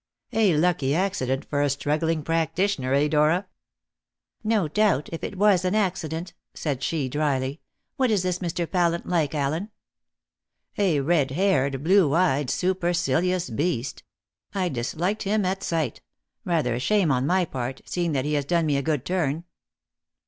[0.33, 3.45] A lucky accident for a struggling practitioner, eh, Dora?"
[4.43, 7.61] "No doubt if it was an accident," said she dryly.
[7.97, 8.65] "What is this Mr.
[8.65, 9.69] Pallant like, Allen?"
[10.79, 14.01] "A red haired, blue eyed, supercilious beast.
[14.55, 16.01] I disliked him at sight.
[16.45, 19.43] Rather a shame on my part, seeing that he has done me a good turn."